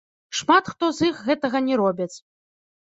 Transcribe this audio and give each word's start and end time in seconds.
Шмат 0.39 0.71
хто 0.73 0.89
з 1.01 1.11
іх 1.11 1.21
гэтага 1.29 1.65
не 1.69 1.75
робяць. 1.85 2.13